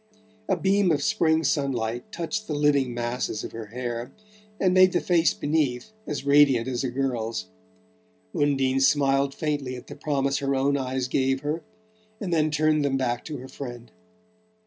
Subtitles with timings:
[0.49, 4.11] A beam of spring sunlight touched the living masses of her hair
[4.59, 7.49] and made the face beneath as radiant as a girl's.
[8.33, 11.61] Undine smiled faintly at the promise her own eyes gave her,
[12.19, 13.91] and then turned them back to her friend.